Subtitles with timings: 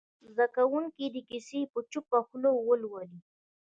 [0.35, 3.19] زده کوونکي دې کیسه په چوپه خوله ولولي.